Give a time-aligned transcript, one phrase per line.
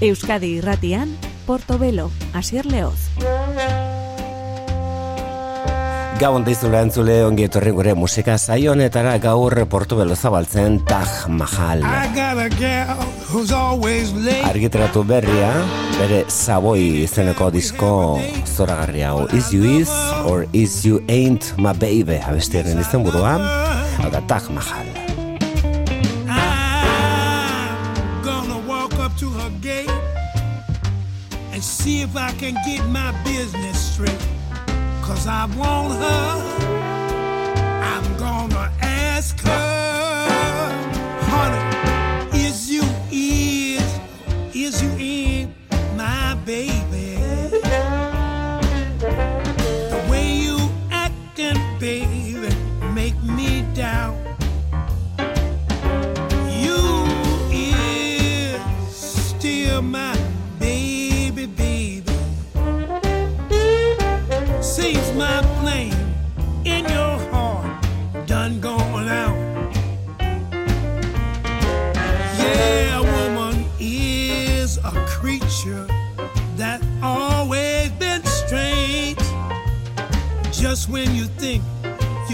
[0.00, 1.12] Euskadi irratian,
[1.44, 3.10] Portobelo, Asier Leoz.
[6.20, 11.84] Gabon daizula entzule ongi etorri gure musika saio honetara gaur Portobelo zabaltzen Taj Mahal.
[14.48, 15.52] Argitratu berria,
[15.98, 17.92] bere Savoy izeneko disko
[18.44, 19.92] zoragarri hau Is You Is
[20.24, 23.36] or Is You Ain't My Baby abestiaren izen burua,
[24.00, 24.89] hau da Taj Mahal.
[31.80, 34.20] See if I can get my business straight.
[35.02, 36.49] Cause I want her.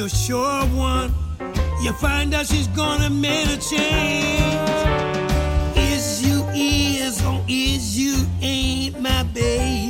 [0.07, 1.12] You're sure one,
[1.83, 4.71] you find out she's gonna make a change.
[5.77, 9.86] Is you is or is you ain't my baby?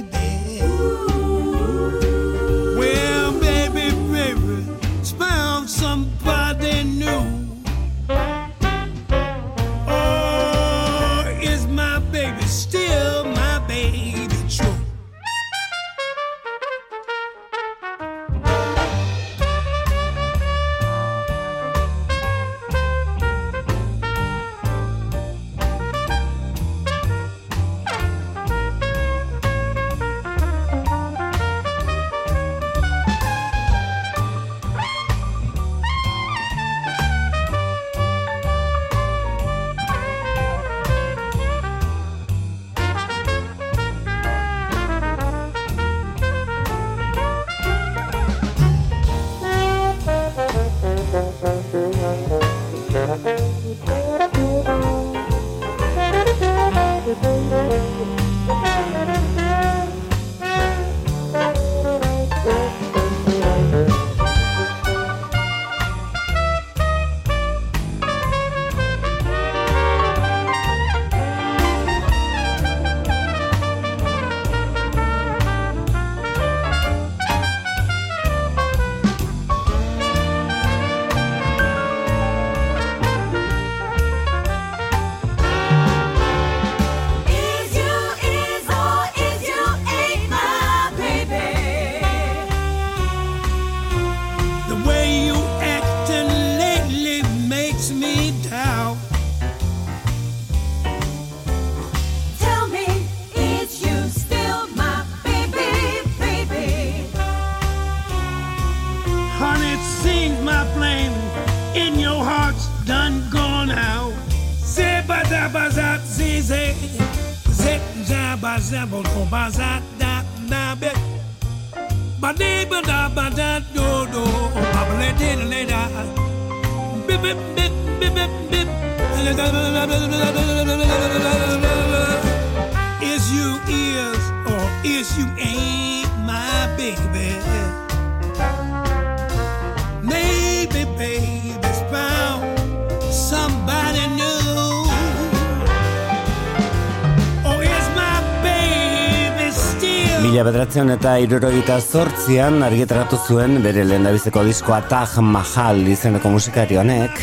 [150.76, 157.16] Bederatzen eta irurogita zortzian argitaratu zuen bere lehendabizeko diskoa Taj Mahal izeneko musikari honek.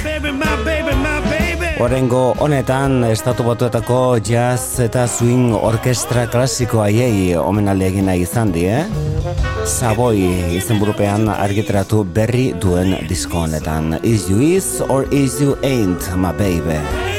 [1.78, 8.73] Horengo honetan estatu batuetako jazz eta swing orkestra klasiko haiei omenaldi egin nahi izan die.
[8.73, 9.38] Eh?
[9.70, 10.26] Savoy
[10.58, 14.00] izen burupean argiteratu berri duen disko honetan.
[14.02, 17.13] Is you is or is you ain't my baby?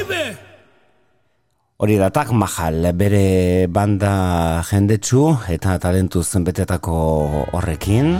[1.74, 6.94] Hori da tak mahal, bere banda jendetsu eta talentu zenbetetako
[7.50, 8.12] horrekin.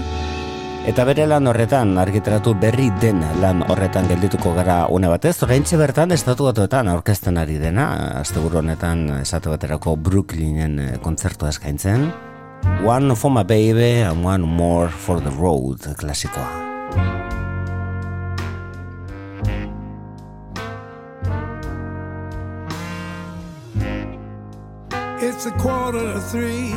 [0.90, 6.10] Eta bere lan horretan, argitratu berri den lan horretan geldituko gara une batez, oraintxe bertan
[6.10, 7.86] estatu batuetan aurkezten ari dena,
[8.18, 12.10] azte honetan esatu baterako Brooklynen eh, kontzertu eskaintzen.
[12.82, 17.43] One for my baby and one more for the road, klasikoa.
[25.46, 26.74] It's a quarter to three.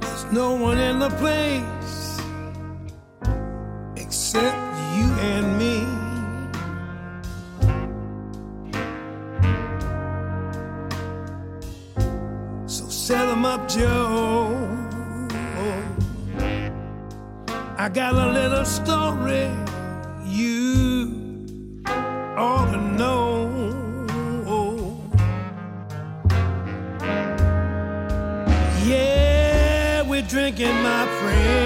[0.00, 2.20] There's no one in the place
[3.96, 4.58] except
[4.98, 5.86] you and me.
[12.66, 14.54] So set 'em up, Joe.
[17.78, 19.48] I got a little story
[20.26, 21.46] you
[22.36, 23.79] ought to know.
[30.30, 31.56] Drinking, my friend,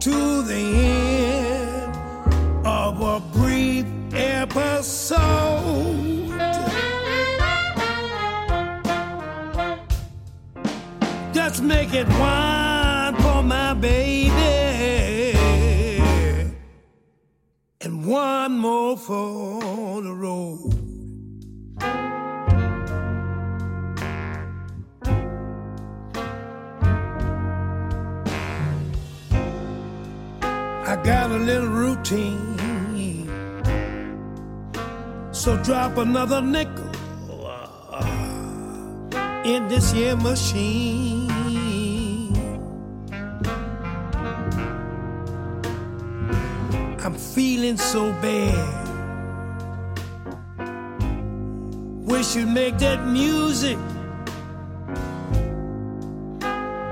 [0.00, 1.96] to the end
[2.64, 3.84] of a brief
[4.14, 5.18] episode.
[11.32, 15.36] Just make it one for my baby
[17.80, 20.73] and one more for the road.
[30.86, 32.58] I got a little routine,
[35.32, 36.90] so drop another nickel
[37.90, 41.30] uh, in this here machine.
[47.02, 48.88] I'm feeling so bad.
[52.04, 53.78] Wish you'd make that music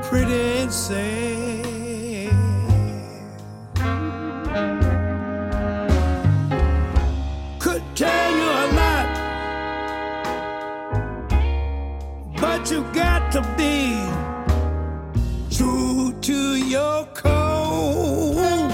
[0.03, 1.72] pretty and sad.
[13.33, 13.97] To be
[15.51, 18.71] true to your code.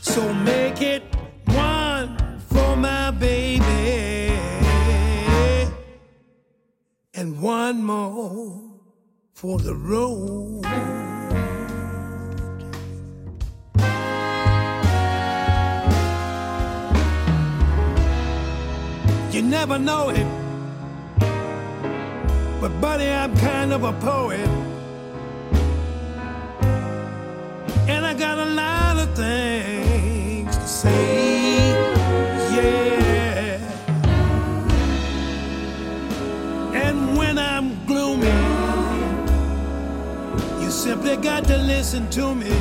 [0.00, 1.04] So make it
[1.46, 4.32] one for my baby
[7.14, 8.60] and one more
[9.32, 10.66] for the road.
[19.32, 20.26] You never know it,
[22.60, 24.46] but buddy, I'm kind of a poet.
[27.88, 31.70] And I got a lot of things to say,
[32.54, 33.58] yeah.
[36.74, 38.28] And when I'm gloomy,
[40.62, 42.54] you simply got to listen to me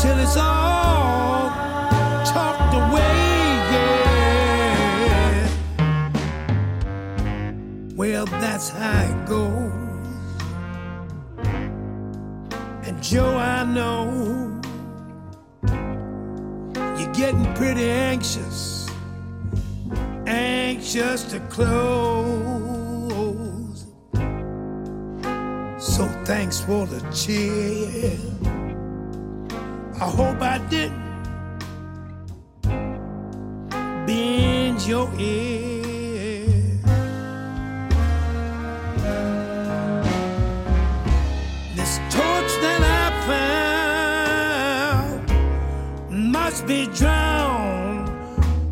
[0.00, 0.99] till it's all
[8.12, 9.72] Well, that's how it goes.
[12.84, 14.60] And Joe, I know
[16.98, 18.90] you're getting pretty anxious,
[20.26, 21.86] anxious to close.
[25.78, 28.18] So thanks for the cheer.
[30.00, 30.98] I hope I didn't
[34.04, 35.69] bend your ear.
[46.70, 48.08] Be drowned,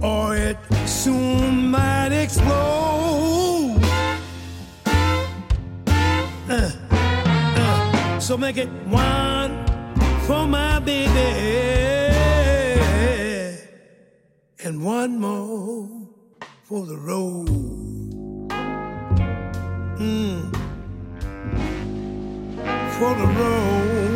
[0.00, 3.80] or it soon might explode.
[6.48, 9.50] Uh, uh, so make it one
[10.28, 11.30] for my baby,
[14.64, 15.88] and one more
[16.68, 17.48] for the road.
[19.98, 20.58] Mm
[22.98, 24.07] for the road.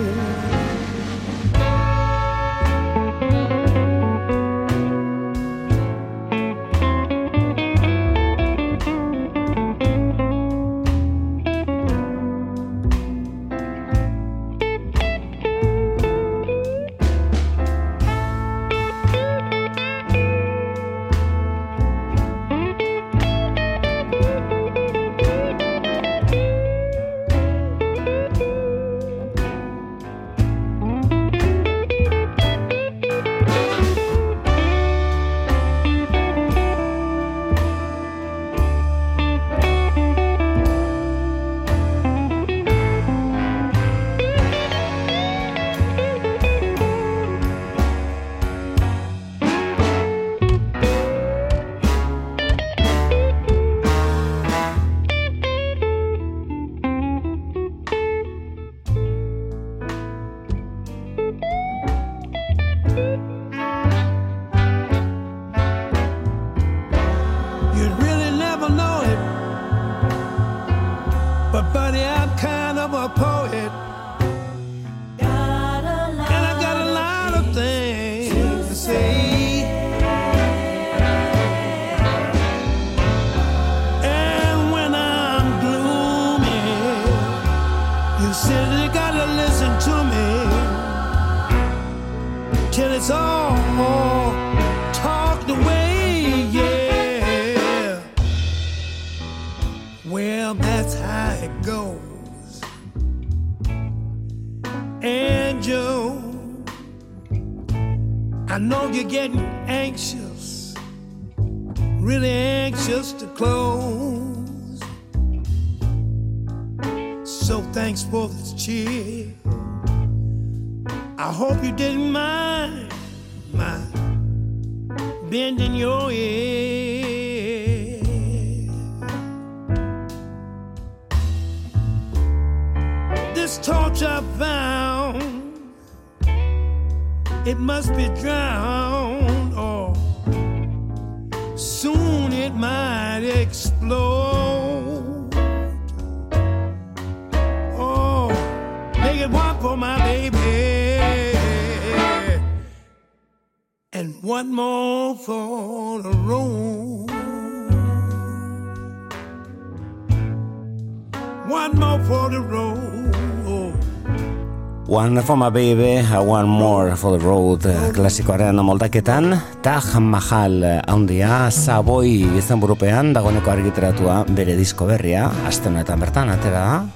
[165.02, 169.34] One for my baby, one more for the road klasikoaren moldaketan.
[169.58, 176.86] Taj Mahal handia Savoy izan burupean dagoeneko argiteratua bere disko berria astenetan bertan atera.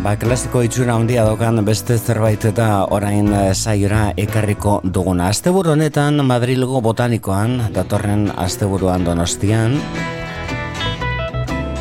[0.00, 5.28] Ba, klasiko itxura handia dokan beste zerbait eta orain saiora ekarriko duguna.
[5.28, 9.76] Asteburu honetan Madrilgo botanikoan, datorren asteburuan donostian,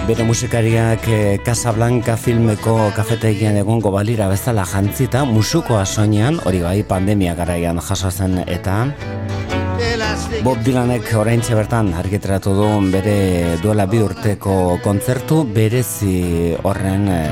[0.03, 7.35] bere musikariak eh, Casablanca filmeko kafetegian egongo balira bezala jantzita, musukoa soinean, hori bai pandemia
[7.39, 8.83] garaian jaso zen eta
[10.43, 17.31] Bob Dylanek orain bertan argitratu du bere duela bi urteko kontzertu berezi horren eh,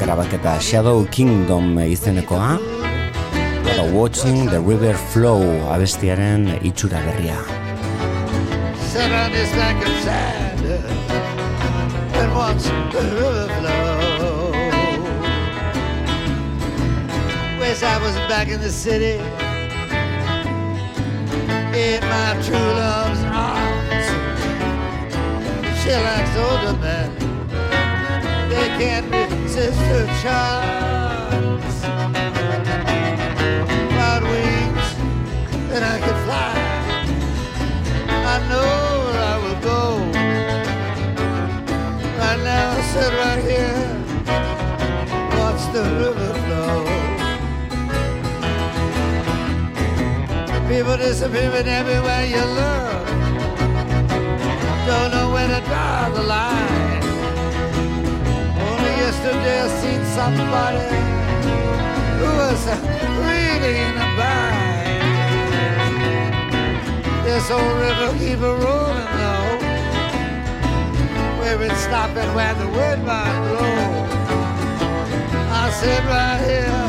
[0.00, 2.58] grabaketa Shadow Kingdom izenekoa
[3.70, 7.36] Eta Watching the River Flow abestiaren itxura berria
[12.68, 14.50] Bank of flow
[17.58, 19.18] Wish I was back in the city.
[21.78, 24.06] In my true love's arms.
[25.80, 27.10] She likes older men
[28.50, 29.10] They can't
[29.48, 31.76] sister charms.
[33.96, 34.86] Got wings
[35.72, 36.54] and I can fly.
[38.32, 38.89] I know
[42.92, 43.82] sit right here.
[45.38, 46.78] Watch the river flow.
[50.68, 53.06] People disappearing everywhere you look.
[54.88, 57.04] Don't know where to draw the line.
[58.68, 60.90] Only yesterday I seen somebody
[62.18, 62.60] who was
[63.26, 65.00] really in a bind.
[67.24, 69.39] This old river keep a rolling though,
[71.58, 74.06] it's stopping where the wind might blow.
[75.50, 76.86] I sit right here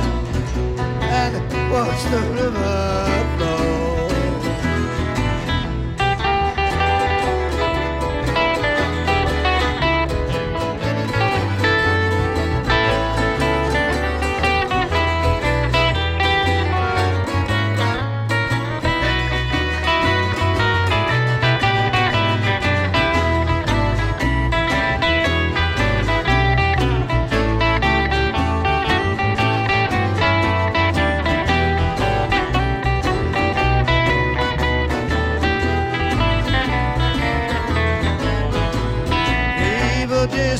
[1.01, 1.33] and
[1.71, 3.80] watch the river flow.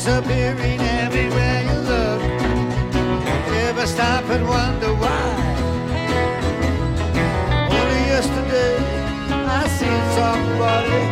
[0.04, 2.22] Disappearing everywhere you look.
[3.68, 5.28] Ever stop and wonder why?
[7.70, 8.78] Only yesterday
[9.46, 11.02] I seen somebody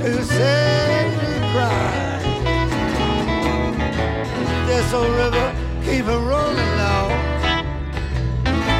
[0.00, 2.18] to sadly cry.
[4.66, 5.48] This old river
[5.84, 7.04] keep a rolling now.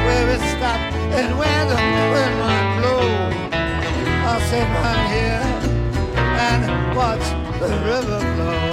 [0.05, 1.79] Where it stopped and where the
[2.13, 3.05] wind might blow.
[4.27, 5.45] I'll sit right here
[6.49, 7.25] and watch
[7.61, 8.72] the river flow.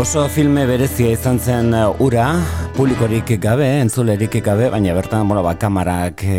[0.00, 2.30] Oso filme berezia izan zen uh, ura,
[2.72, 6.36] publikorik gabe, entzulerik gabe, baina bertan, bueno, ba, kamarak e,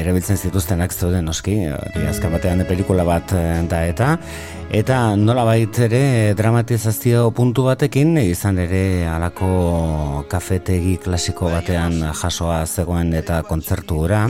[0.00, 4.14] erabiltzen zituztenak zeuden oski, hori azkan batean pelikula bat e, da eta,
[4.72, 13.42] eta nola ere dramatizazio puntu batekin, izan ere alako kafetegi klasiko batean jasoa zegoen eta
[13.42, 14.24] kontzertu gura,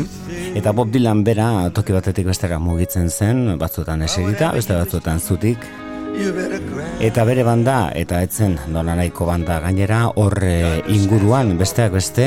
[0.58, 5.70] eta Bob Dylan bera toki batetik bestera mugitzen zen, batzutan eserita, beste batzutan zutik,
[7.02, 12.26] Eta bere banda, eta etzen nola nahiko banda gainera, horre inguruan besteak beste,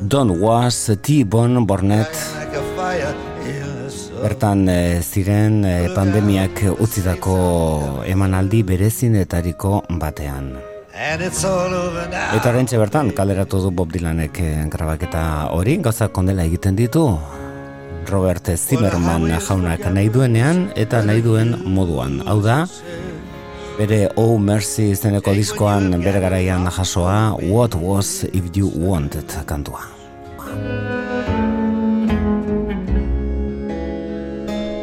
[0.00, 2.12] Don Was, T-Bone Bornet,
[4.22, 7.36] bertan e, ziren e, pandemiak utzitako
[8.08, 10.56] emanaldi berezinetariko batean.
[10.96, 17.04] Eta rentxe bertan, kaleratu du Bob Dylanek eh, grabaketa hori, gauza kondela egiten ditu,
[18.10, 22.20] Robert Zimmerman jaunak nahi duenean eta nahi duen moduan.
[22.26, 22.66] Hau da,
[23.78, 29.82] bere Oh Mercy izeneko diskoan bere garaian jasoa What Was If You Wanted kantua.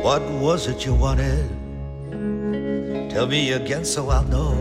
[0.03, 1.49] What was it you wanted?
[3.09, 4.53] Tell me again so I'll know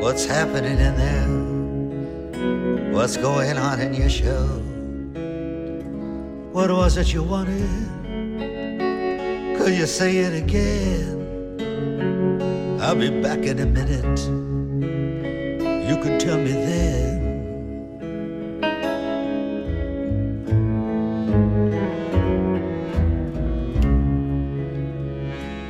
[0.00, 2.92] What's happening in there?
[2.92, 4.69] What's going on in your show?
[6.52, 7.86] What was it you wanted?
[9.56, 11.60] Could you say it again?
[12.80, 14.18] I'll be back in a minute.
[15.88, 17.20] You can tell me then.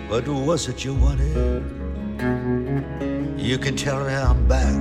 [0.08, 1.62] What was it you wanted?
[3.38, 4.80] You can tell me I'm back.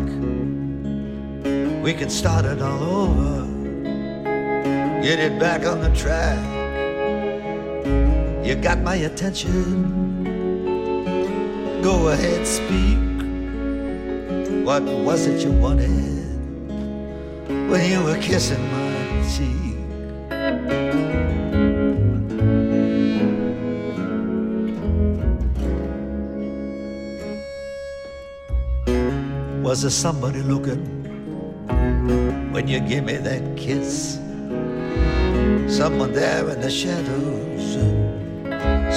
[1.83, 3.48] We can start it all over
[5.01, 6.37] get it back on the track.
[8.45, 10.19] You got my attention.
[11.81, 12.97] Go ahead, speak.
[14.65, 16.27] What was it you wanted
[17.69, 18.89] when you were kissing my
[19.31, 19.69] cheek?
[29.63, 30.83] Was there somebody looking
[32.51, 34.19] when you gave me that kiss?
[35.67, 37.73] Someone there in the shadows.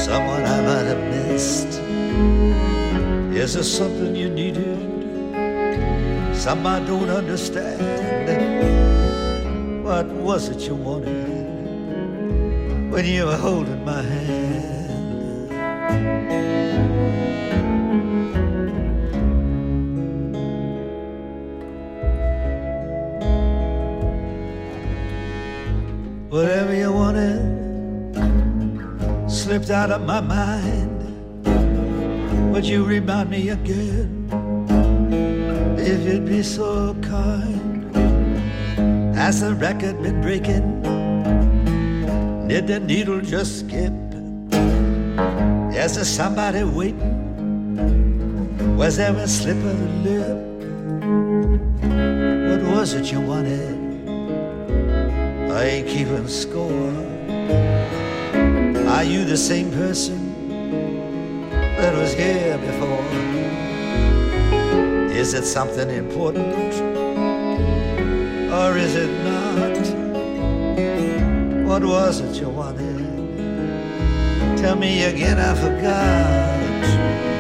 [0.07, 1.81] Someone I might have missed
[3.35, 4.79] Is there something you needed?
[6.35, 7.81] Some I don't understand.
[9.85, 11.31] What was it you wanted?
[12.91, 14.42] When you were holding my hand
[29.93, 30.91] out of my mind.
[32.53, 34.27] Would you remind me again
[35.79, 37.95] if you'd be so kind?
[39.15, 40.81] Has the record been breaking?
[42.49, 43.93] Did the needle just skip?
[45.75, 47.19] Is there somebody waiting?
[48.77, 50.39] Was there a slip of the lip?
[52.49, 53.79] What was it you wanted?
[55.53, 57.02] I ain't keeping score.
[59.03, 60.49] Are you the same person
[61.77, 63.05] that was here before?
[65.11, 66.55] Is it something important
[68.53, 69.77] or is it not?
[71.67, 72.97] What was it you wanted?
[74.59, 77.32] Tell me again, I forgot.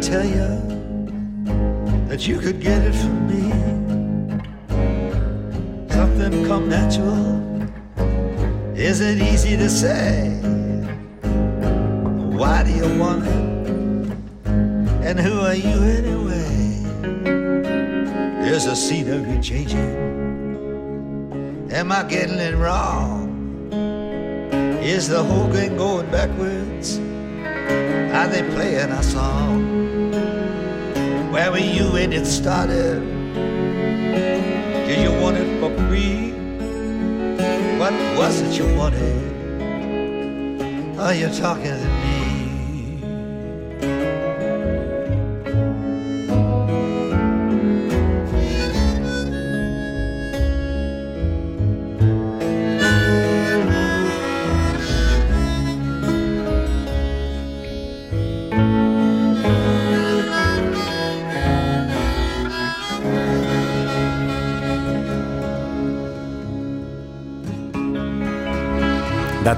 [0.00, 0.46] Tell you
[2.08, 3.09] that you could get it
[29.10, 30.12] song?
[31.32, 33.00] Where were you when it started?
[34.86, 36.30] Did you want it for free?
[37.78, 39.18] What was it you wanted?
[40.98, 42.19] Oh, Are you talking to me?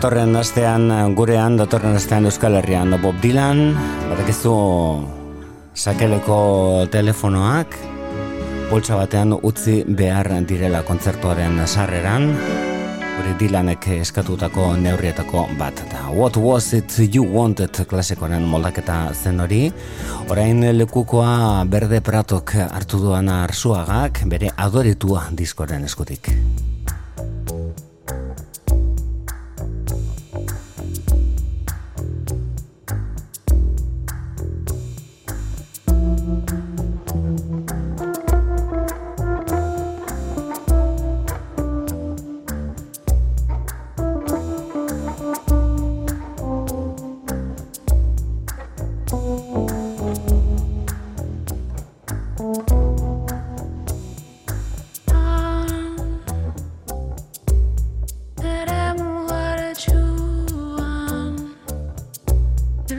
[0.03, 3.61] Datorren astean gurean, datorren astean Euskal Herrian Bob Dylan,
[4.11, 4.55] badakizu
[5.79, 6.39] sakeleko
[6.91, 7.77] telefonoak,
[8.67, 12.27] poltsa batean utzi behar direla kontzertuaren sarreran,
[13.13, 16.11] hori Dylanek eskatutako neurrietako bat da.
[16.11, 19.69] What was it you wanted klasikoaren moldaketa zen hori,
[20.35, 26.35] orain lekukoa berde pratok hartu duan arsuagak, bere adoritua diskoren eskutik.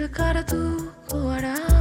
[0.09, 1.72] cara tu, tu harás.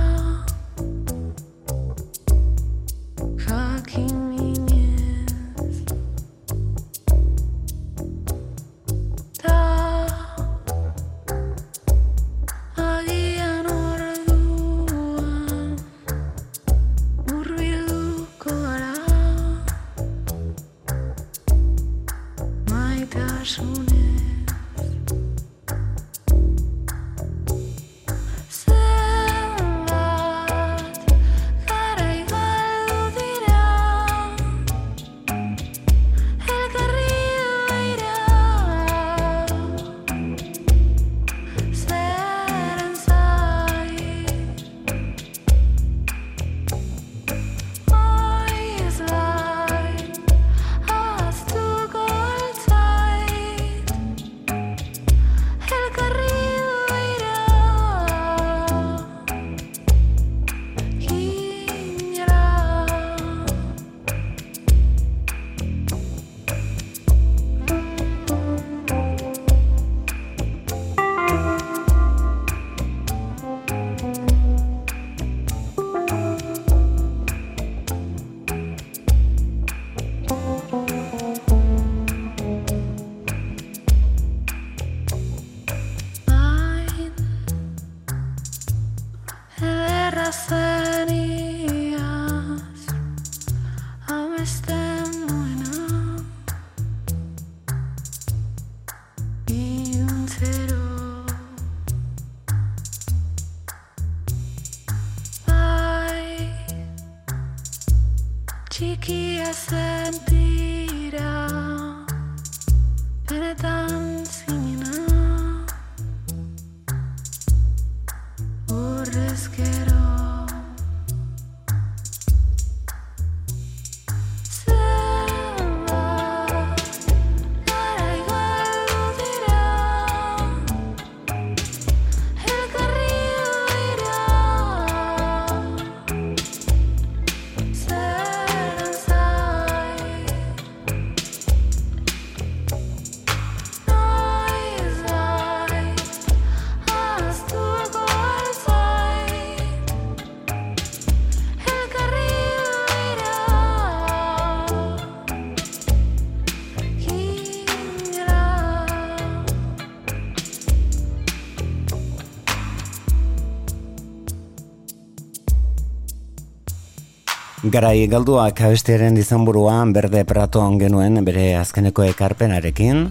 [167.73, 173.07] Garai galduak abestiaren izanburuan berde pratoan genuen bere azkeneko ekarpenarekin.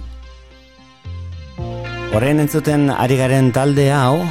[2.14, 4.22] Horrein entzuten ari garen talde hau,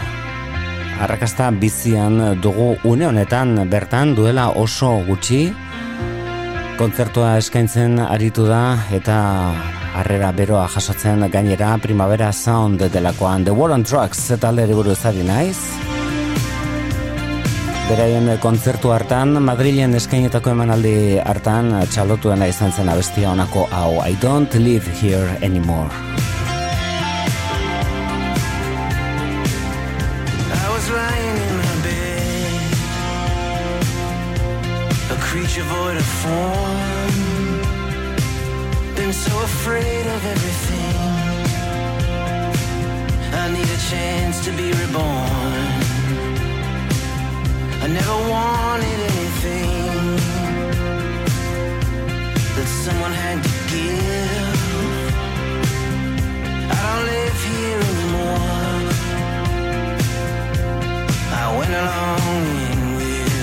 [1.03, 5.49] arrakasta bizian dugu une honetan bertan duela oso gutxi,
[6.79, 8.65] kontzertua eskaintzen aritu da
[8.95, 9.21] eta
[9.99, 15.90] harrera beroa jasotzen gainera primavera sound delakoan The War on Drugs talde buruz ari naiz.
[17.91, 24.55] Beraien kontzertu hartan, Madrilen eskainetako emanaldi hartan, txalotuena izan zen abestia honako hau, I don't
[24.55, 25.91] live here anymore.
[30.55, 32.63] I was lying in my bed
[35.11, 37.15] A creature void of form.
[38.95, 40.97] Been so afraid of everything.
[43.43, 45.50] I need a chance to be reborn
[47.93, 50.17] never wanted anything
[52.57, 55.09] that someone had to give.
[56.71, 58.83] I don't live here anymore.
[61.33, 63.35] I went along in with.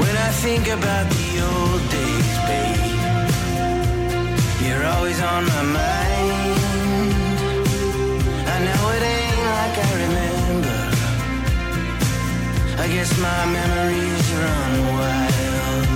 [0.00, 1.23] When I think about
[4.84, 6.58] You're always on my mind.
[8.54, 10.78] I know it ain't like I remember.
[12.84, 15.86] I guess my memories run wild.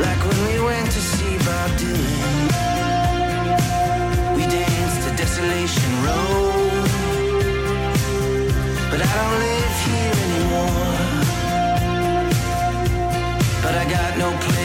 [0.00, 2.40] Like when we went to see Bob Dylan.
[4.36, 6.88] We danced to Desolation Road.
[8.90, 10.96] But I don't live here anymore.
[13.62, 14.57] But I got no place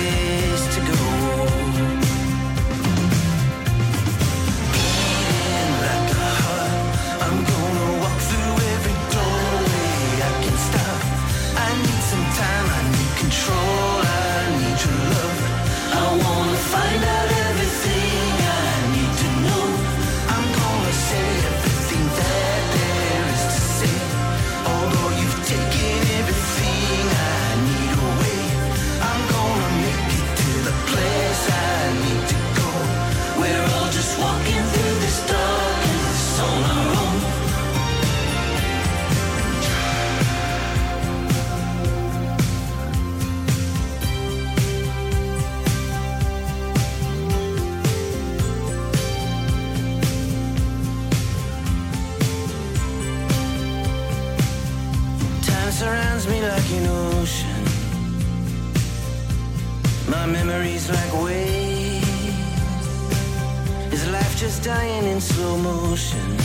[64.64, 66.38] dying in slow motion?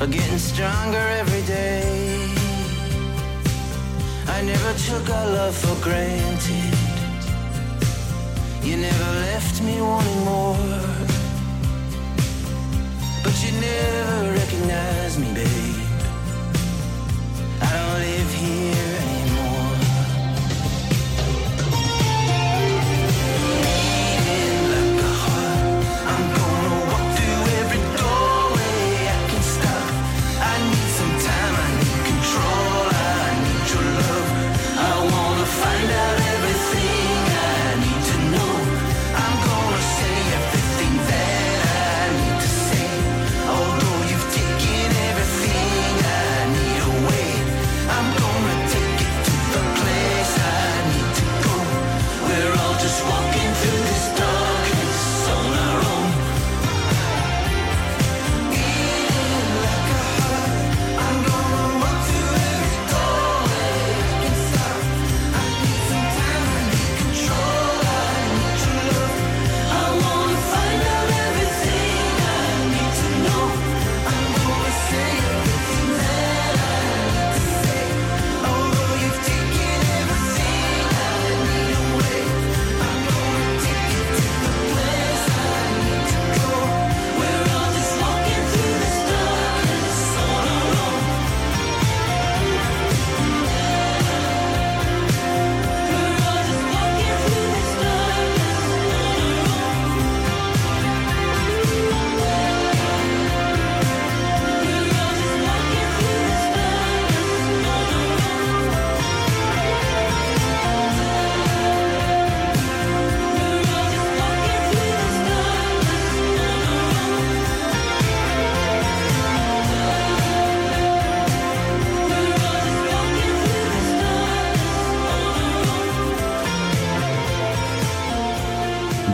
[0.00, 2.30] Or getting stronger every day?
[4.26, 6.74] I never took our love for granted.
[8.62, 10.56] You never left me wanting more.
[13.22, 15.53] But you never recognized me, babe.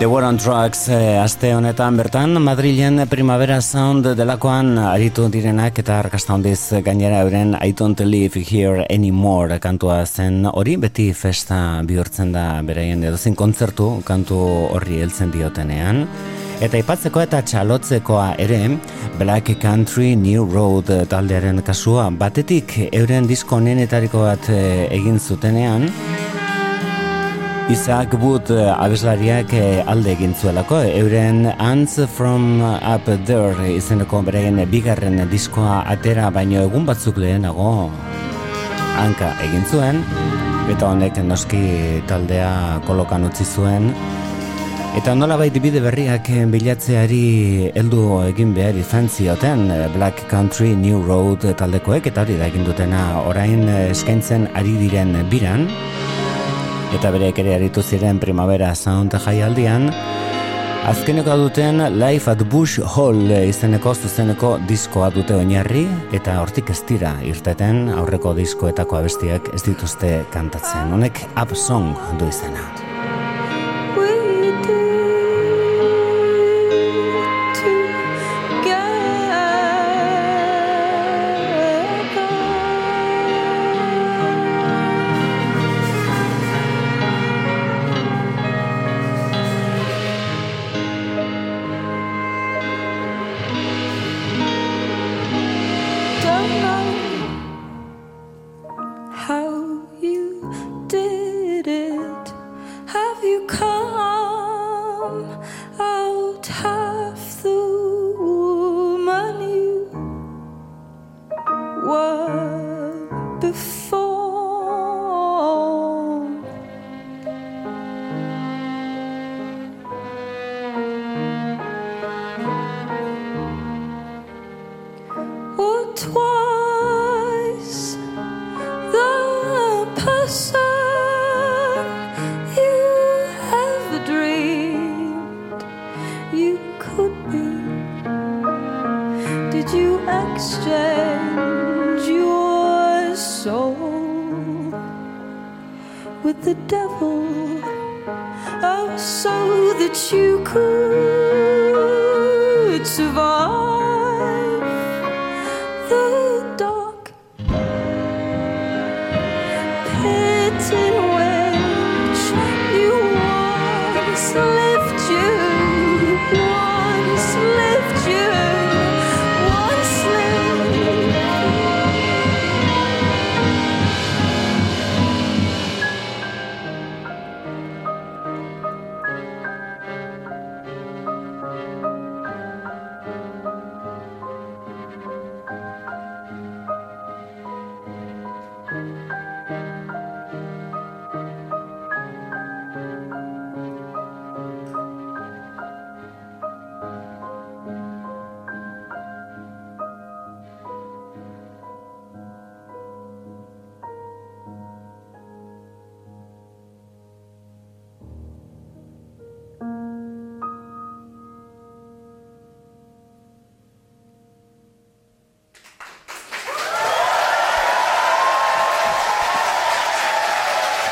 [0.01, 5.99] The War on Drugs eh, aste honetan bertan Madrilen Primavera Sound delakoan aritu direnak eta
[6.01, 12.33] arkasta hondiz gainera euren I don't live here anymore kantua zen hori beti festa bihurtzen
[12.33, 14.39] da beraien edozin kontzertu kantu
[14.71, 16.07] horri heltzen diotenean.
[16.65, 18.63] Eta ipatzeko eta txalotzekoa ere
[19.21, 25.91] Black Country New Road taldearen kasua batetik euren disko nenetariko bat eh, egin zutenean
[27.71, 34.59] Isaac Wood uh, abeslariak uh, alde egin zuelako, euren Ants from Up There izeneko bereien
[34.73, 37.93] bigarren diskoa atera baino egun batzuk lehenago
[38.99, 40.03] hanka egin zuen,
[40.73, 41.63] eta honek noski
[42.11, 43.93] taldea kolokan utzi zuen,
[44.99, 51.47] Eta nola bai bide berriak bilatzeari heldu egin behar izan zioten Black Country New Road
[51.61, 55.69] taldekoek eta hori da egin dutena orain eskaintzen ari diren biran
[56.97, 59.91] eta bere ere aritu ziren primavera sound jaialdian.
[60.91, 67.15] Azkeneko duten Life at Bush Hall izeneko zuzeneko diskoa dute oinarri eta hortik ez dira
[67.23, 70.95] irteten aurreko diskoetako abestiak ez dituzte kantatzen.
[70.97, 72.90] Honek Up Song du izena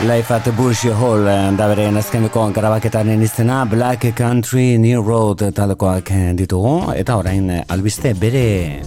[0.08, 6.10] Life at Bush Hall eh, da bere azkeneko grabaketaren izena Black Country New Road talekoak
[6.16, 8.80] eh, ditugu eta orain eh, albiste bere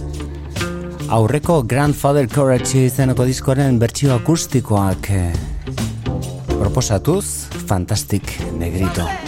[1.14, 5.12] aurreko Grandfather Courage izeneko diskoaren bertsio akustikoak
[6.58, 7.26] proposatuz
[7.70, 9.21] Fantastic Negrito.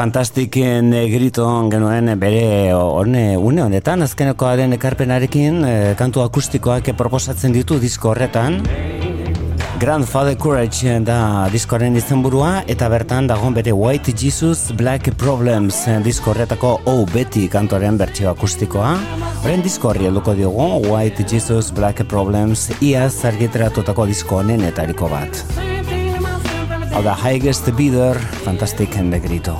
[0.00, 8.08] Fantastik negrito genuen bere one, une honetan, azkenekoaren ekarpenarekin eh, kantu akustikoak proposatzen ditu disko
[8.14, 8.62] horretan.
[9.82, 16.70] Grandfather Courage da diskoaren izenburua eta bertan dagoen bere White Jesus Black Problems disko horretako
[16.88, 18.94] Oh Betty kantuaren bertsio akustikoa.
[19.42, 25.44] Horren disko horri helduko diogu White Jesus Black Problems iaz argiteratutako disko honen etariko bat.
[26.94, 29.58] Hau da, highest bidder, fantastik negrito.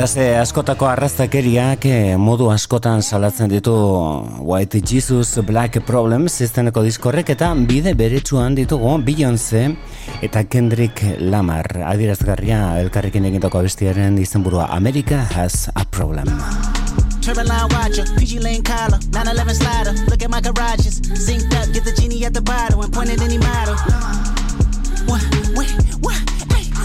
[0.00, 3.74] Klase askotako arraztakeriak eh, modu askotan salatzen ditu
[4.40, 9.66] White Jesus Black Problems izteneko diskorrek eta bide beretsuan ditugu Beyoncé
[10.24, 16.32] eta Kendrick Lamar adirazgarria elkarrekin egindako bestiaren izenburua America has a problem.
[17.28, 19.92] Line watcher, PG Lane collar, 911 slider.
[20.08, 23.20] Look at my garages, synced up, get the genie at the bottle and point at
[23.20, 23.76] any model.
[25.04, 25.20] What,
[25.54, 25.68] what,
[26.00, 26.39] what?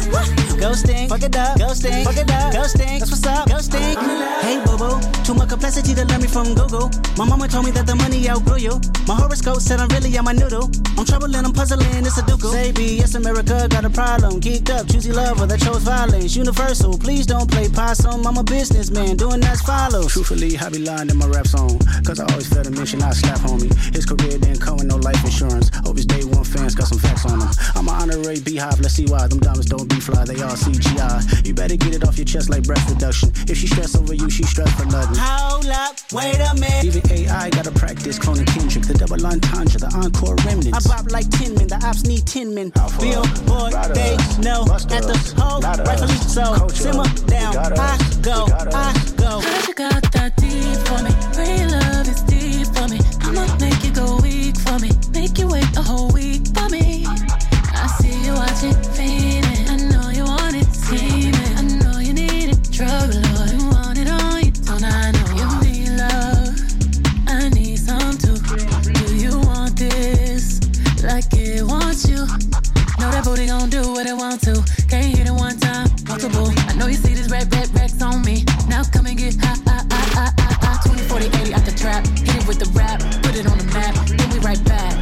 [0.06, 3.00] Ghosting, fuck it up, ghosting, fuck it up, ghosting.
[3.00, 3.96] That's what's up, ghosting.
[4.42, 6.90] Hey, boo, too much complexity to learn me from Google.
[7.18, 8.82] My mama told me that the money outgrew you.
[9.08, 10.70] My horoscope said I'm really on my noodle.
[10.98, 12.42] I'm troubling, I'm puzzling, it's a duke.
[12.42, 14.42] Say, yes, America got a problem.
[14.42, 16.36] Geeked up, choosy lover that chose violence.
[16.36, 18.26] Universal, please don't play possum.
[18.26, 20.12] I'm a businessman, doing as follows.
[20.12, 21.80] Truthfully, I be lying in my rap song.
[22.04, 23.74] Cause I always felt a mention I slap homie.
[23.96, 25.72] His career didn't come with no life insurance.
[25.86, 26.25] Hope his day
[26.56, 27.50] fans got some facts on him.
[27.76, 31.46] I'm an honorary beehive, let's see why them diamonds don't be fly, they all CGI.
[31.46, 33.32] You better get it off your chest like breast reduction.
[33.48, 35.18] If she stress over you, she stress for nothing.
[35.18, 36.86] Hold up, wait a minute.
[36.86, 40.86] Even AI gotta practice cloning Kendrick, the double entendre, the encore remnants.
[40.86, 42.72] I bop like 10 men, the ops need 10 men.
[43.00, 46.68] Billboard, they know at the hole, rightfully so.
[46.70, 49.42] Simmer down, I go, I go.
[49.42, 51.85] Cause you got that deep for me, real
[73.16, 74.54] that booty gon' do what it want to.
[74.90, 76.52] Can't hit it one time, multiple.
[76.68, 78.44] I know you see this red, red, Rex on me.
[78.68, 80.80] Now come and get high, high, high, high, high.
[80.84, 82.04] 20, 40, 80 out the trap.
[82.28, 83.96] Hit it with the rap, put it on the map.
[84.12, 84.94] Then we right back.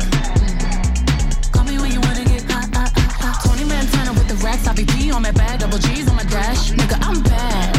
[1.52, 3.50] Call me when you wanna get high, high, high, high.
[3.50, 6.26] Tony Montana with the racks, I be P on my bag, double G's on my
[6.26, 6.72] dash.
[6.72, 7.73] Nigga, I'm bad.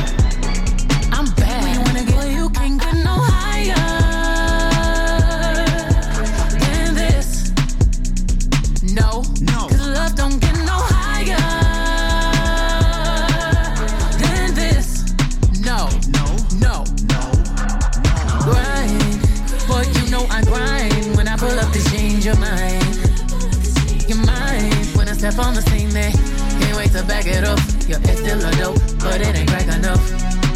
[25.36, 25.46] Mind.
[25.46, 26.12] When I step on the scene, they
[26.60, 27.58] can't wait to back it up.
[27.88, 30.02] Your ex still a dope, but it ain't crack enough.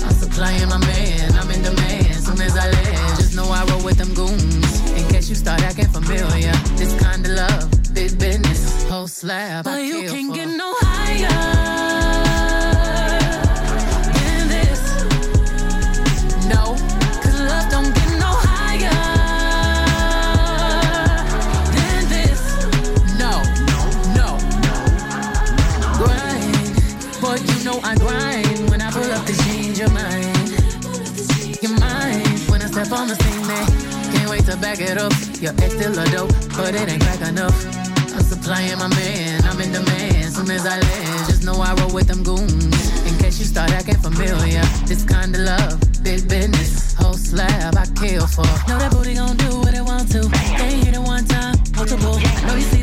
[0.05, 2.15] I'm supplying my man, I'm in demand.
[2.15, 4.91] Soon as I land, just know I roll with them goons.
[4.93, 9.65] In case you start acting familiar, this kind of love, big business, whole slab.
[9.65, 10.35] But I you can't
[34.89, 35.13] it up.
[35.41, 37.57] Your ex still a dope, but it ain't crack enough.
[38.15, 40.33] I'm supplying my man, I'm in demand.
[40.33, 42.75] Soon as I land, just know I roll with them goons.
[43.07, 47.87] In case you start acting familiar, this kind of love, big business, whole slab I
[48.01, 48.49] kill for.
[48.69, 50.21] Know that booty gon' do what it want to.
[50.65, 52.19] Ain't hit it one time, multiple.
[52.47, 52.83] Know you see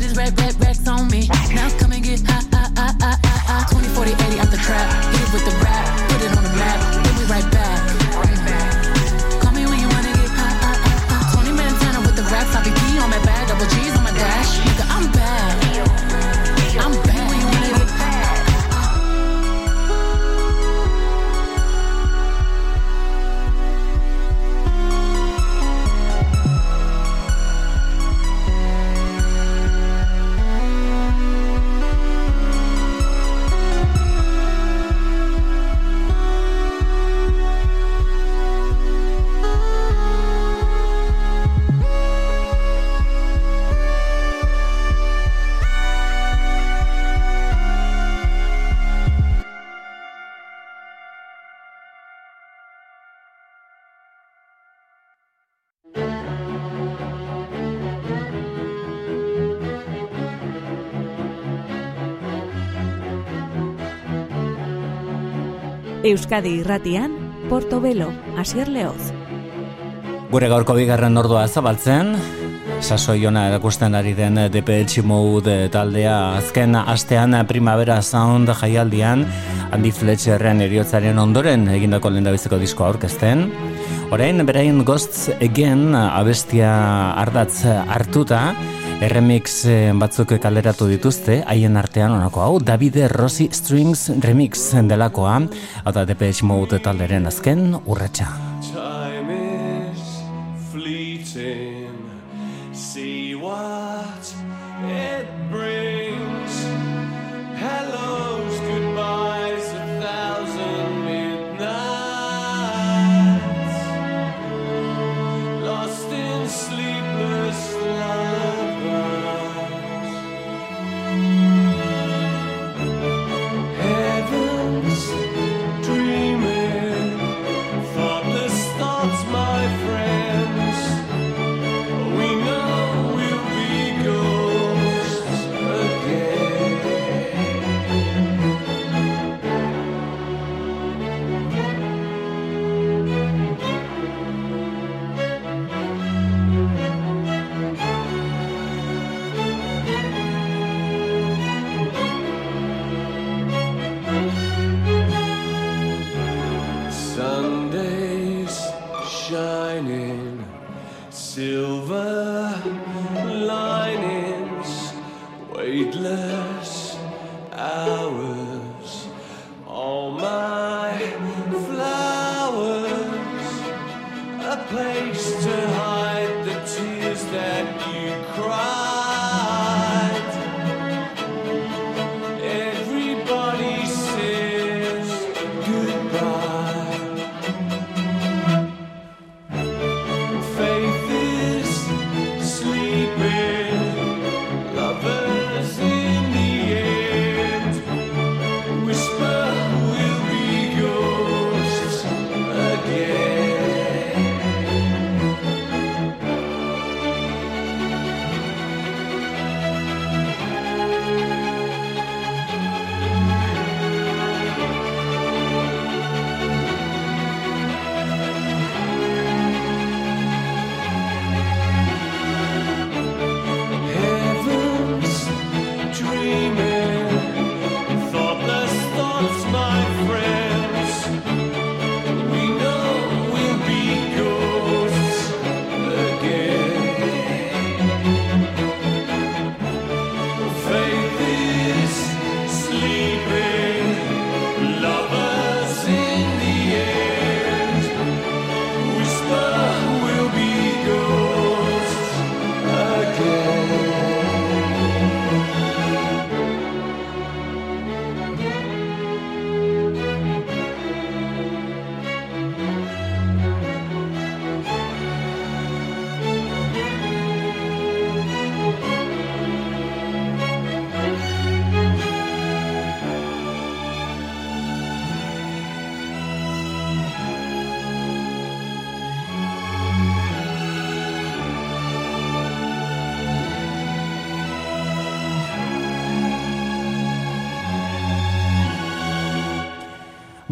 [66.06, 67.10] Euskadi irratian,
[67.50, 69.10] Portobelo, Asier Leoz.
[70.30, 72.12] Gure gaurko bigarren ordua zabaltzen,
[72.78, 79.24] sasoi ona erakusten ari den DPH Mode taldea azken astean Primavera Sound jaialdian
[79.74, 83.48] Andy Fletcherren eriotzaren ondoren egindako lendabiziko disko aurkezten.
[84.14, 86.70] Orain, berain Ghosts Again abestia
[87.18, 88.52] ardatz hartuta,
[88.96, 95.36] Remix eh, batzuk kaleratu dituzte, haien artean onako hau, Davide Rossi Strings Remix delakoa,
[95.92, 98.55] da Depeche Mode talderen azken, urratxa.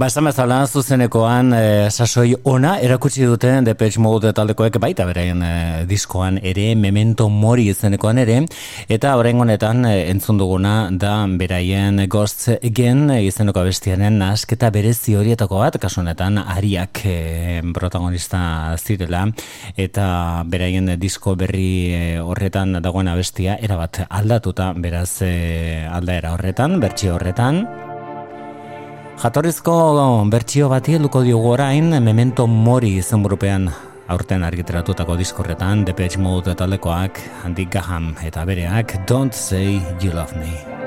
[0.05, 5.53] Ba, esan bezala, zuzenekoan e, sasoi ona erakutsi duten Depeche Mode taldekoek baita beraien e,
[5.89, 8.35] diskoan ere, Memento Mori izenekoan ere,
[8.93, 15.63] eta horrein honetan e, entzun duguna da beraien Ghost Again izeneko abestianen nasketa berezi horietako
[15.63, 17.17] bat, kasu honetan ariak e,
[17.73, 18.43] protagonista
[18.77, 19.25] zirela,
[19.89, 20.07] eta
[20.45, 25.35] beraien disko berri horretan dagoen abestia, erabat aldatuta beraz e,
[25.89, 27.65] aldaera horretan, bertsi horretan,
[29.23, 29.75] Jatorrizko
[30.31, 33.69] bertsio bati helduko diogu orain Memento Mori izenburupean
[34.11, 40.84] aurten argiteratutako diskorretan Depeche Mode taldekoak Andy Gaham eta bereak Don't Say You Love Me.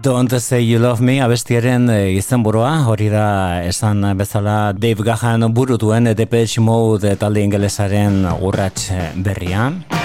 [0.00, 6.14] Don't say you love me abestiaren e, izenburua, hori da esan bezala Dave Gahan burutuen
[6.14, 9.97] Depeche Mode talde ingelesaren urrats berria.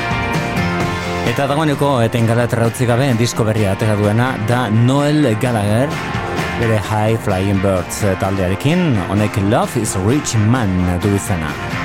[1.23, 5.87] Eta dagoeneko eten gara terrautzik gabe disko berria atera duena da Noel Gallagher
[6.59, 11.82] bere High Flying Birds taldearekin honek Love is a Rich Man du izena.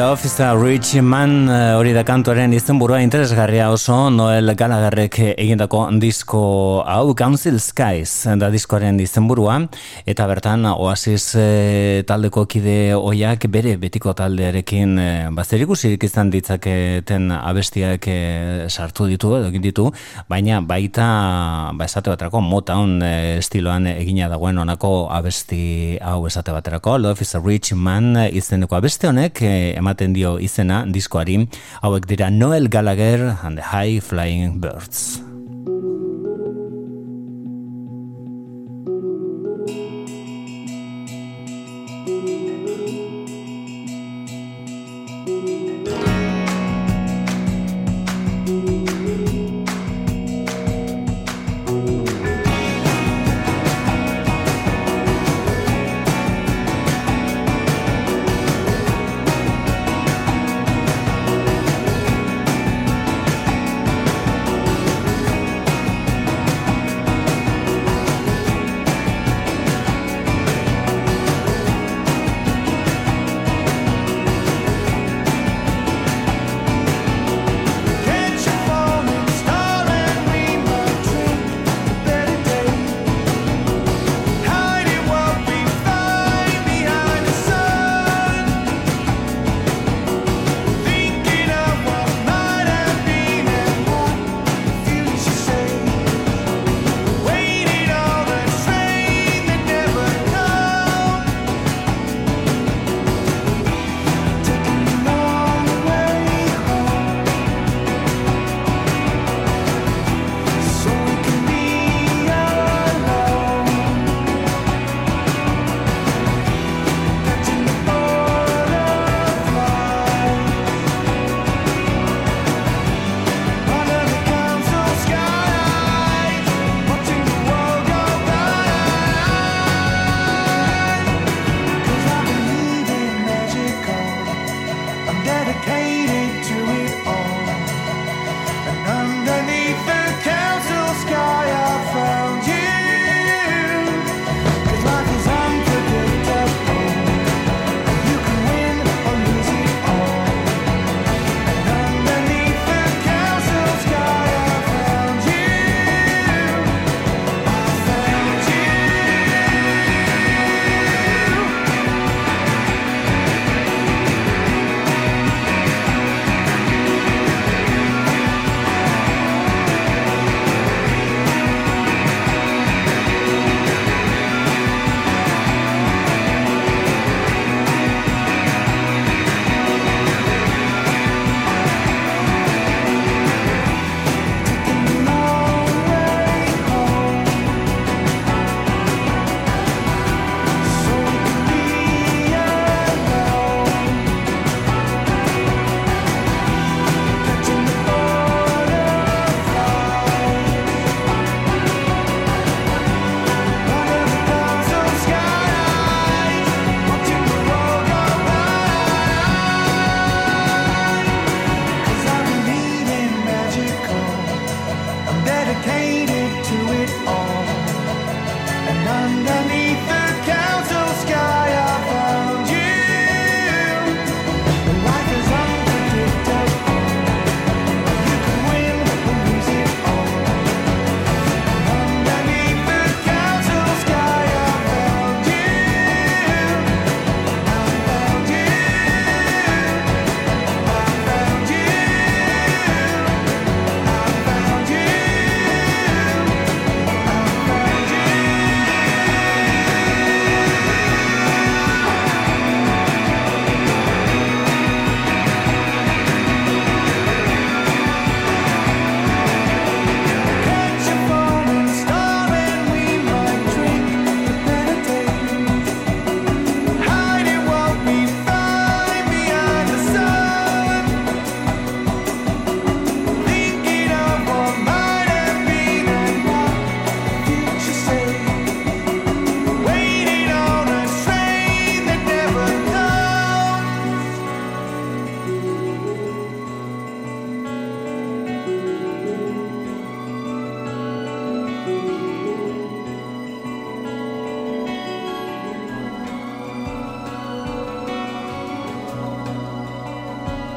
[0.00, 5.82] Love is a rich man eh, hori da kantuaren izenburua interesgarria oso Noel Gallagherrek egindako
[6.00, 6.40] disko
[6.88, 9.58] hau Council Skies da diskoaren izenburua.
[10.08, 17.28] Eta bertan Oasis e, taldeko kide oiak bere betiko taldearekin e, bazer ikusirik izan ditzaketen
[17.36, 18.16] abestiak e,
[18.70, 19.90] sartu ditu edo egin ditu.
[20.32, 21.10] Baina baita
[21.76, 26.96] ba esate baterako Motown e, estiloan egina dagoen honako abesti hau esate baterako.
[27.04, 29.44] Love is a rich man izeneko abesti honek
[29.90, 31.40] ematen dio izena diskoari
[31.82, 35.29] hauek dira Noel Gallagher and the High Flying Birds.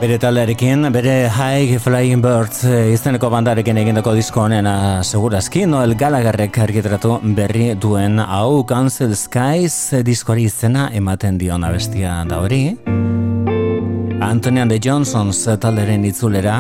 [0.04, 6.58] Bere taldearekin, bere High Flying Birds eh, izeneko bandarekin egindako disko honena segurazki, Noel Gallagherrek
[6.60, 12.66] argitratu berri duen hau Council Skies diskoari izena ematen diona bestia da hori.
[14.28, 16.58] Antonian de Johnsons talderen itzulera,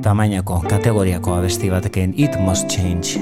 [0.00, 3.20] tamainako kategoriako abesti batekin It Must Change.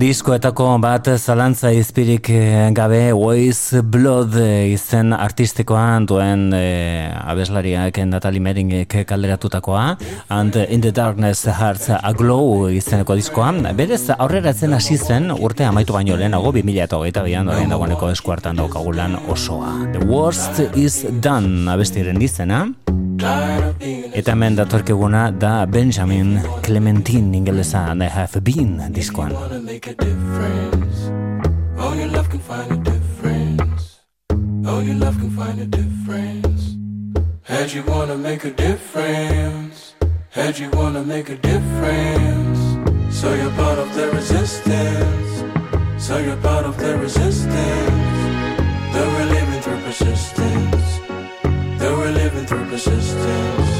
[0.00, 8.40] Diskoetako bat zalantza izpirik eh, gabe Waze Blood eh, izen artistikoan duen e, abeslariak Natalie
[8.40, 9.84] Meringek kalderatutakoa
[10.30, 13.52] and In the Darkness Hearts A Glow izeneko diskoa.
[13.76, 19.18] Berez aurrera zen hasi zen urte amaitu baino lehenago 2008 bian orain dagoeneko eskuartan daukagulan
[19.28, 19.74] osoa.
[19.92, 22.66] The Worst Is Done abestiren izena
[24.20, 29.32] Eta hemen datorkeguna da Benjamin Clementine ingelesa and I have been diskoan.
[29.32, 29.48] Oh,
[31.94, 34.00] your love can find a difference.
[34.66, 36.76] Oh, your love can find a difference.
[37.44, 39.94] Had you wanna make a difference.
[40.28, 42.58] Had you wanna make a difference.
[43.10, 45.44] So you're part of the resistance.
[45.96, 47.56] So you're part of the resistance.
[48.92, 51.00] Though we're living through persistence.
[51.80, 53.79] Though we're living through persistence.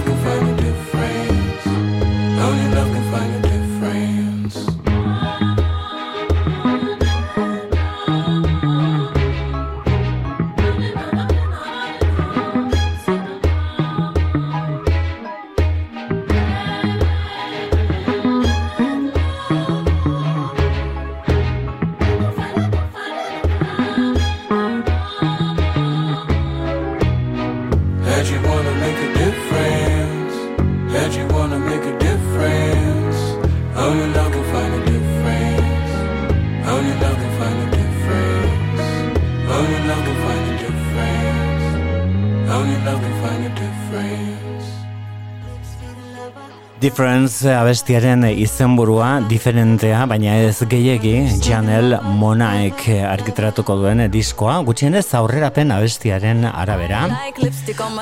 [47.01, 56.45] Difference abestiaren izenburua diferentea, baina ez gehiegi Janel Monaek argitratuko duen diskoa, gutxienez aurrerapen abestiaren
[56.51, 57.07] arabera.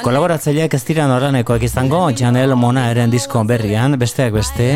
[0.04, 4.68] Kolaboratzaileak ez dira noranekoak izango Janel Monaeren disko berrian, besteak beste,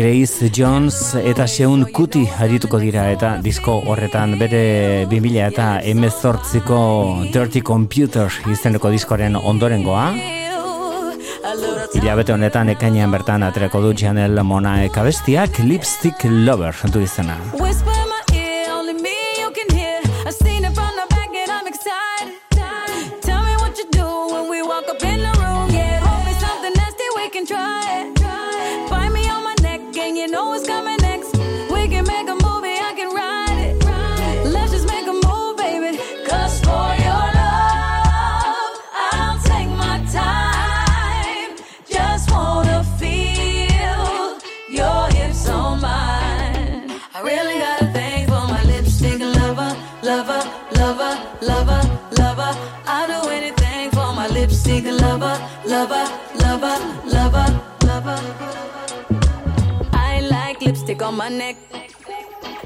[0.00, 6.82] Grace Jones eta Seun Kuti harituko dira eta disko horretan bere 2000 eta emezortziko
[7.28, 10.14] Dirty Computer izeneko diskoaren ondorengoa.
[11.96, 17.38] Ilabete honetan ekainean bertan aterako du Janel Monaek abestiak Lipstick Lover du izena.
[55.68, 56.06] Lover,
[56.44, 57.48] lover, lover,
[57.84, 58.20] lover.
[59.92, 61.56] I like lipstick on my neck.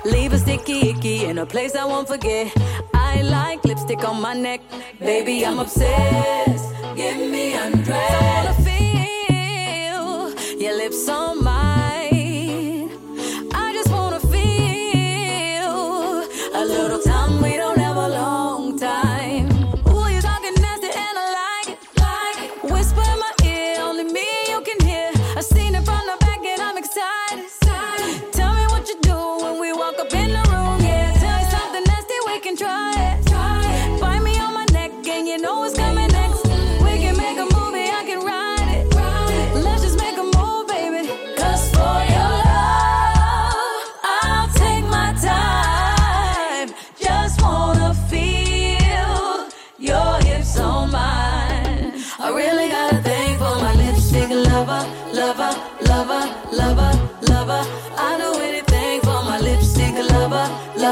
[0.05, 2.53] Leave a sticky icky in a place I won't forget.
[2.95, 4.61] I like lipstick on my neck.
[5.01, 6.73] Baby, I'm obsessed.
[6.95, 8.23] Give me undressed.
[8.23, 11.72] I wanna feel your lips on mine.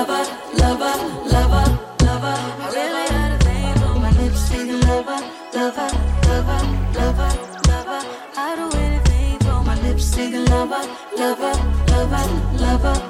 [0.00, 0.24] lover,
[0.54, 0.96] lover,
[1.28, 1.66] lover,
[2.06, 2.36] lover.
[2.62, 4.50] I really had a name my lips,
[4.86, 5.20] lover,
[5.54, 5.90] lover,
[6.26, 6.60] lover,
[6.98, 7.32] lover,
[7.68, 8.00] lover.
[8.36, 10.82] I do anything for my lips, lover,
[11.18, 11.54] lover,
[11.88, 12.24] lover,
[12.56, 13.09] lover.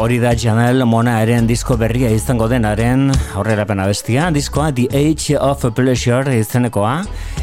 [0.00, 4.30] Hori da Janel Mona eren disko berria izango denaren aurrerapen abestia.
[4.32, 7.02] Diskoa The Age of Pleasure izenekoa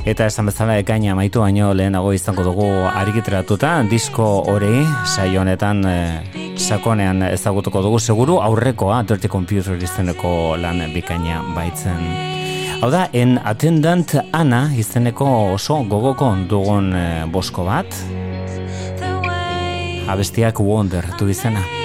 [0.10, 5.98] eta esan bezala ekaina maitu baino lehenago izango dugu argiteratuta disko hori saio honetan e,
[6.58, 12.02] sakonean ezagutuko dugu seguru aurrekoa Dirty Computer izeneko lan bikaina baitzen.
[12.82, 18.02] Hau da, en attendant Ana izeneko oso gogoko dugun e, bosko bat
[20.08, 21.77] abestiak Wonder du izena.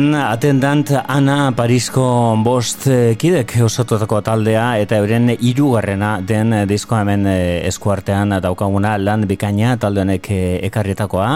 [0.00, 2.02] En atendant Ana Parisko
[2.40, 9.26] bost eh, kidek osotutako taldea eta euren hirugarrena den disko hemen eh, eskuartean daukaguna lan
[9.28, 11.28] bikaina talde honek eh, ekarrietakoa.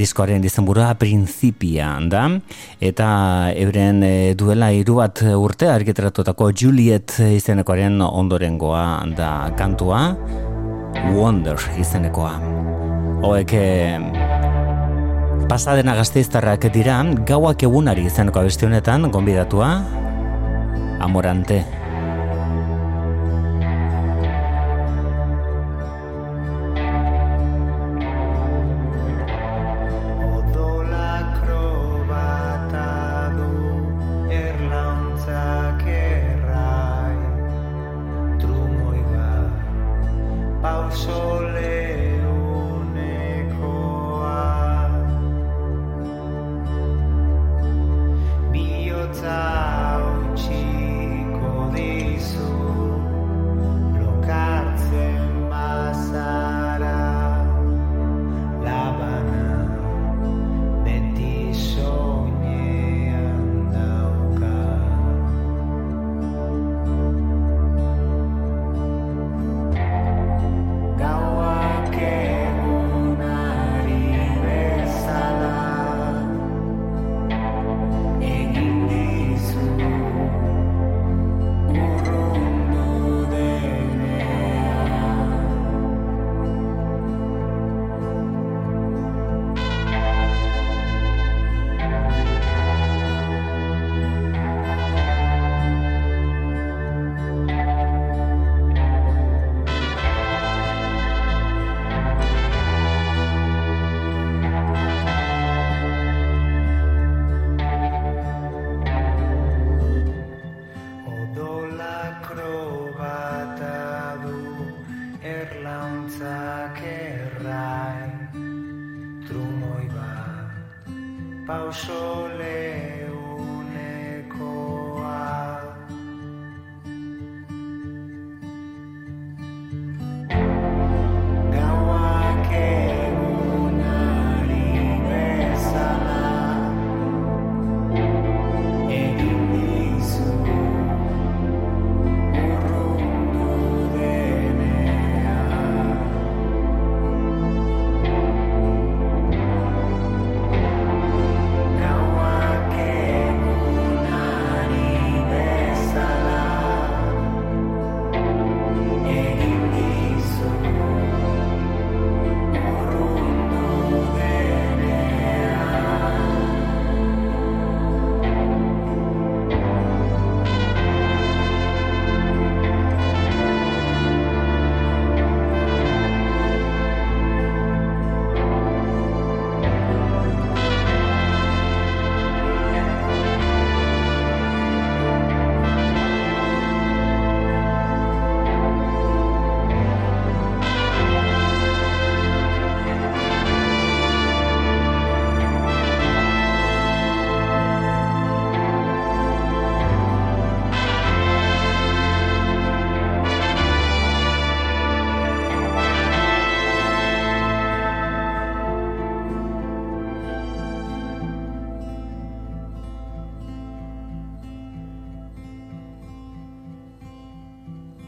[0.00, 2.24] Diskoaren dizenburua Principia da.
[2.80, 3.10] Eta
[3.52, 4.02] euren
[4.34, 9.30] duela hiru bat urte argiteratutako Juliet izenekoaren ondorengoa da
[9.60, 10.02] kantua.
[11.12, 12.34] Wonder izenekoa.
[13.22, 13.54] Hoek
[15.50, 19.72] pasadena gazteiztarrak dira, gauak egunari zenko abesti honetan, gonbidatua,
[21.00, 21.64] Amorante.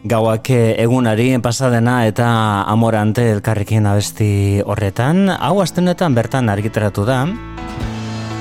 [0.04, 2.28] Gauak egunari pasadena eta
[2.66, 5.28] amorante elkarrekin abesti horretan.
[5.30, 7.24] Hau astenetan bertan argitaratu da.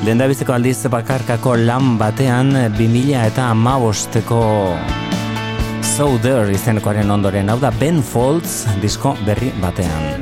[0.02, 4.42] Lehen da biziko aldiz bakarkako lan batean 2000 eta amabosteko
[5.86, 7.50] So There izenekoaren ondoren.
[7.50, 10.21] Hau da Ben Folds disko berri batean.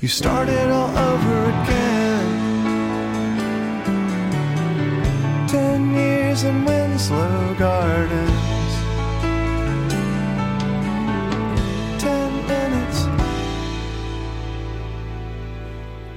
[0.00, 2.26] You started all over again.
[5.46, 8.29] Ten years in Winslow Gardens.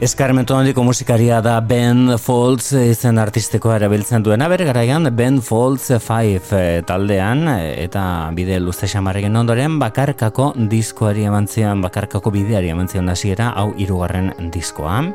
[0.03, 5.93] Eskarmentu handiko musikaria da Ben Folds eh, izen artistikoa erabiltzen duena bere garaian Ben Folds
[5.95, 8.01] 5 eh, taldean eh, eta
[8.35, 15.05] bide luze xamarrekin ondoren bakarkako diskoari emantzian, bakarkako bideari emantzian hasiera hau irugarren diskoa.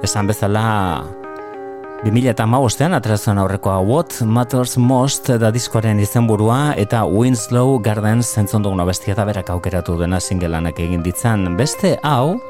[0.00, 0.64] Esan bezala
[2.06, 8.64] 2000 eta maustean atrazuan aurrekoa What Matters Most da diskoaren izenburua eta Winslow Gardens zentzon
[8.64, 11.58] duguna bestia da berak aukeratu duena singelanak egin ditzan.
[11.60, 12.40] Beste hau,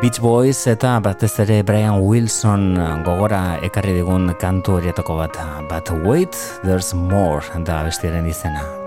[0.00, 2.72] Beach Boys eta batez ere Brian Wilson
[3.04, 5.36] gogora ekarri digun kantu horietako bat.
[5.68, 6.32] But wait,
[6.64, 8.79] there's more da bestiaren izena.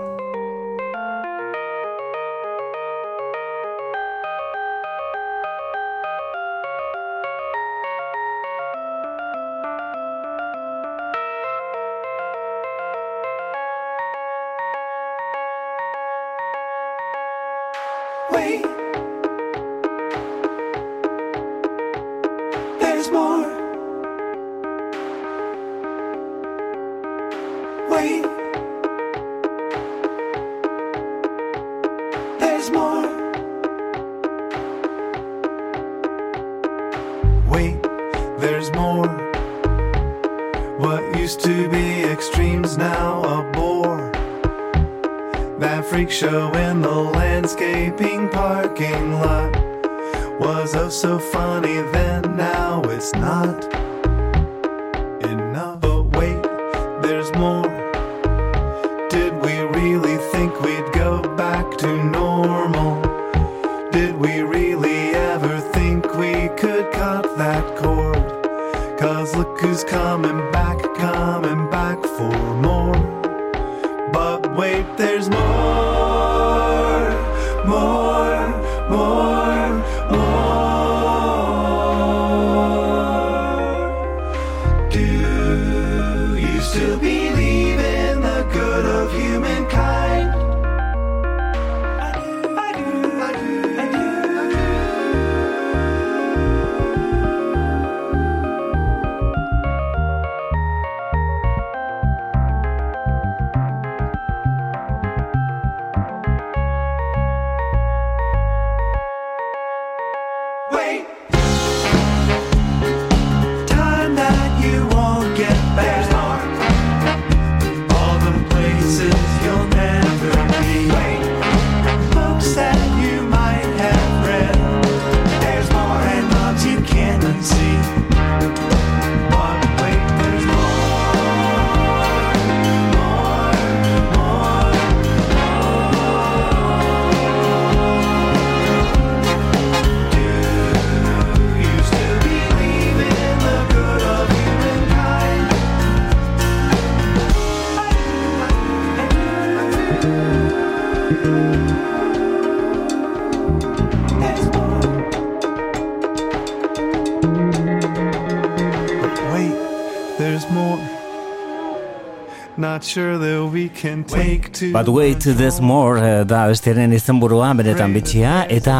[164.72, 168.74] But wait, there's more eh, da bestiaren izenburua benetan bitxia eta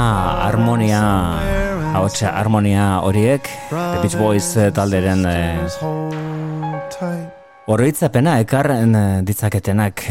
[0.46, 1.02] harmonia
[1.94, 5.58] hautsa harmonia horiek The Beach Boys eh, talderen eh.
[7.70, 10.04] Oroitzapena ekarren eh, ditzaketenak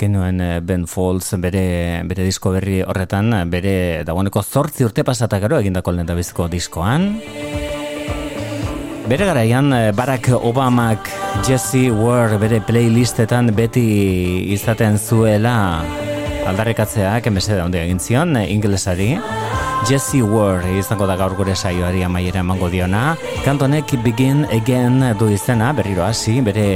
[0.00, 5.96] genuen Ben Folds bere, bere disko berri horretan, bere dagoeneko zortzi urte pasata gero egindako
[5.96, 7.10] lehen bizko diskoan.
[9.08, 11.08] Bere garaian eh, Barack Obamak
[11.46, 13.80] Jesse Ware bere playlistetan beti
[14.52, 15.80] izaten zuela
[16.50, 19.14] aldarrikatzeak enbese da onde egin zion eh, ingelesari.
[19.88, 23.16] Jesse Ware izango da gaur gure saioari amaiera emango diona.
[23.46, 26.68] Kantonek Begin Again du izena, berriro hasi, bere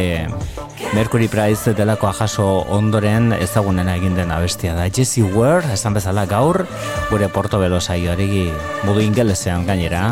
[0.97, 4.89] Mercury Prize delakoa jaso ondoren ezagunena egin den abestia da.
[4.89, 6.65] Jesse Ware, esan bezala gaur,
[7.13, 8.47] gure Portobelo saioari
[8.89, 10.07] modu ingelesean gainera,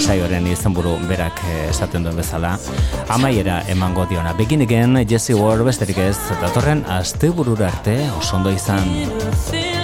[0.00, 2.56] saioaren izenburu berak eh, esaten duen bezala,
[3.08, 4.32] amaiera emango diona.
[4.38, 9.79] Begin Again, Jesse Ware besterik ez, datorren asteburura arte, oso ondo izan.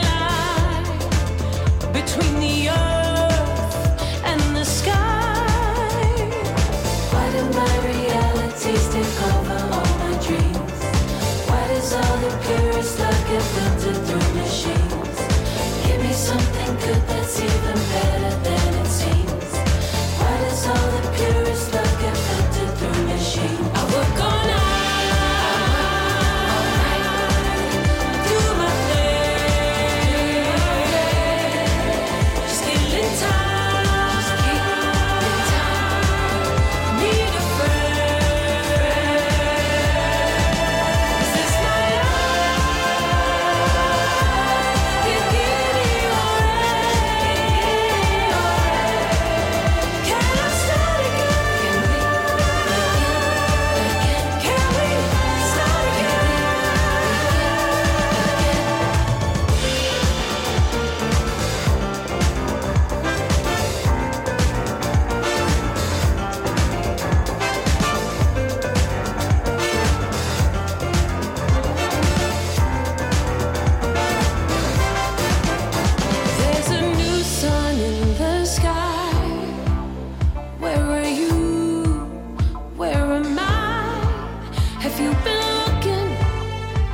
[84.86, 86.10] Have you been looking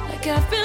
[0.09, 0.62] like I've been?